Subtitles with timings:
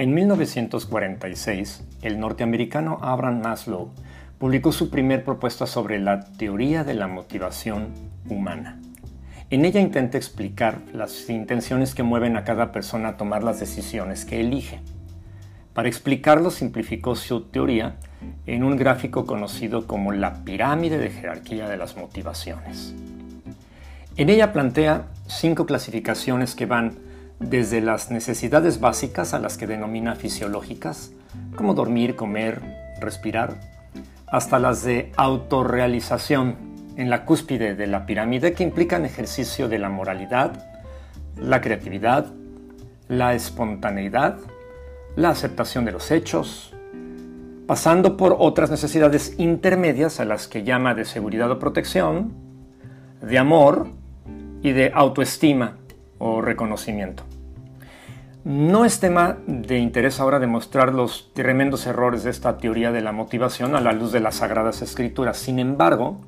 [0.00, 3.90] En 1946, el norteamericano Abraham Maslow
[4.38, 7.88] publicó su primer propuesta sobre la teoría de la motivación
[8.30, 8.80] humana.
[9.50, 14.24] En ella intenta explicar las intenciones que mueven a cada persona a tomar las decisiones
[14.24, 14.80] que elige.
[15.74, 17.96] Para explicarlo simplificó su teoría
[18.46, 22.94] en un gráfico conocido como la pirámide de jerarquía de las motivaciones.
[24.16, 27.09] En ella plantea cinco clasificaciones que van
[27.40, 31.12] desde las necesidades básicas a las que denomina fisiológicas,
[31.56, 32.60] como dormir, comer,
[33.00, 33.58] respirar,
[34.26, 36.56] hasta las de autorrealización
[36.96, 40.68] en la cúspide de la pirámide que implican ejercicio de la moralidad,
[41.36, 42.26] la creatividad,
[43.08, 44.36] la espontaneidad,
[45.16, 46.74] la aceptación de los hechos,
[47.66, 52.34] pasando por otras necesidades intermedias a las que llama de seguridad o protección,
[53.22, 53.88] de amor
[54.62, 55.79] y de autoestima
[56.42, 57.24] reconocimiento.
[58.44, 63.12] No es tema de interés ahora demostrar los tremendos errores de esta teoría de la
[63.12, 65.36] motivación a la luz de las Sagradas Escrituras.
[65.36, 66.20] Sin embargo,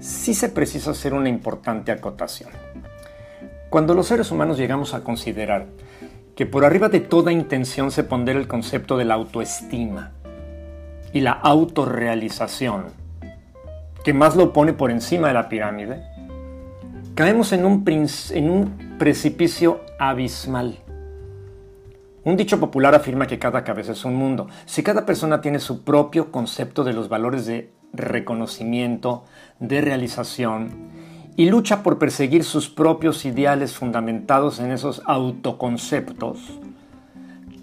[0.00, 2.50] sí se precisa hacer una importante acotación.
[3.70, 5.66] Cuando los seres humanos llegamos a considerar
[6.34, 10.12] que por arriba de toda intención se pondera el concepto de la autoestima
[11.14, 12.84] y la autorrealización,
[14.04, 16.02] que más lo pone por encima de la pirámide,
[17.16, 17.82] caemos en un,
[18.98, 20.76] precipicio abismal.
[22.24, 24.48] Un dicho popular afirma que cada cabeza es un mundo.
[24.66, 29.24] Si cada persona tiene su propio concepto de los valores de reconocimiento,
[29.60, 30.90] de realización,
[31.36, 36.60] y lucha por perseguir sus propios ideales fundamentados en esos autoconceptos,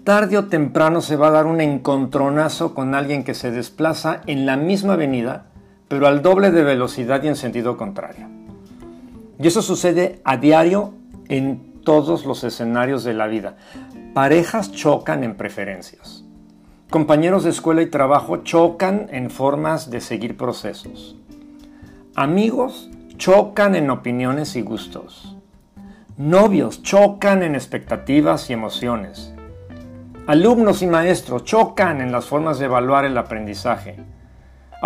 [0.02, 4.46] tarde o temprano se va a dar un encontronazo con alguien que se desplaza en
[4.46, 5.46] la misma avenida,
[5.86, 8.43] pero al doble de velocidad y en sentido contrario.
[9.38, 10.94] Y eso sucede a diario
[11.28, 13.56] en todos los escenarios de la vida.
[14.14, 16.24] Parejas chocan en preferencias.
[16.90, 21.16] Compañeros de escuela y trabajo chocan en formas de seguir procesos.
[22.14, 25.36] Amigos chocan en opiniones y gustos.
[26.16, 29.34] Novios chocan en expectativas y emociones.
[30.26, 33.96] Alumnos y maestros chocan en las formas de evaluar el aprendizaje.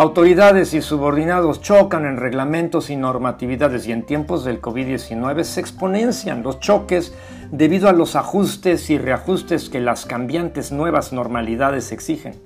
[0.01, 6.45] Autoridades y subordinados chocan en reglamentos y normatividades y en tiempos del COVID-19 se exponencian
[6.45, 7.13] los choques
[7.51, 12.37] debido a los ajustes y reajustes que las cambiantes nuevas normalidades exigen.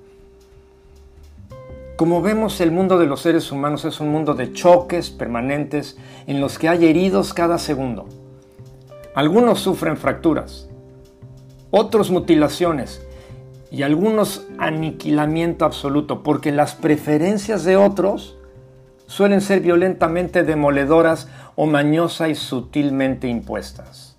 [1.97, 6.41] Como vemos, el mundo de los seres humanos es un mundo de choques permanentes en
[6.41, 8.09] los que hay heridos cada segundo.
[9.15, 10.71] Algunos sufren fracturas,
[11.71, 13.03] otros mutilaciones
[13.73, 18.37] y algunos aniquilamiento absoluto, porque las preferencias de otros
[19.07, 24.19] suelen ser violentamente demoledoras o mañosa y sutilmente impuestas.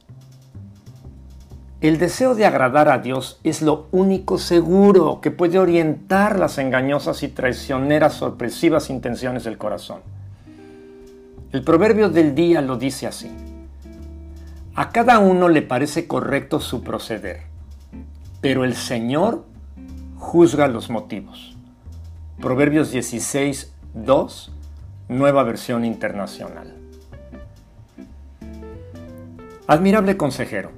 [1.81, 7.21] El deseo de agradar a Dios es lo único seguro que puede orientar las engañosas
[7.21, 10.01] y traicioneras sorpresivas intenciones del corazón.
[11.51, 13.29] El proverbio del día lo dice así.
[14.73, 17.52] A cada uno le parece correcto su proceder,
[18.43, 19.45] pero el Señor
[20.17, 21.55] juzga los motivos.
[22.41, 24.51] Proverbios 16, 2,
[25.07, 26.75] nueva versión internacional.
[29.65, 30.71] Admirable consejero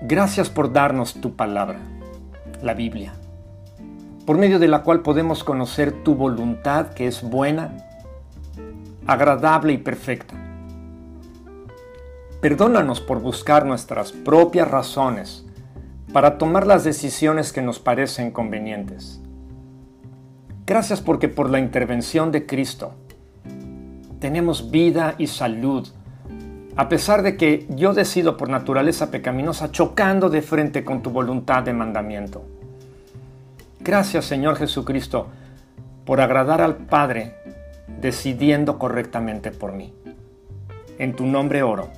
[0.00, 1.78] Gracias por darnos tu palabra,
[2.62, 3.12] la Biblia,
[4.24, 7.76] por medio de la cual podemos conocer tu voluntad que es buena,
[9.06, 10.36] agradable y perfecta.
[12.40, 15.44] Perdónanos por buscar nuestras propias razones
[16.12, 19.20] para tomar las decisiones que nos parecen convenientes.
[20.66, 22.94] Gracias porque por la intervención de Cristo
[24.20, 25.88] tenemos vida y salud
[26.76, 31.62] a pesar de que yo decido por naturaleza pecaminosa chocando de frente con tu voluntad
[31.62, 32.44] de mandamiento.
[33.80, 35.26] Gracias Señor Jesucristo
[36.06, 37.34] por agradar al Padre
[38.00, 39.92] decidiendo correctamente por mí.
[40.98, 41.90] En tu nombre oro.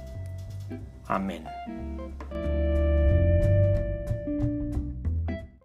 [1.07, 1.45] Amén.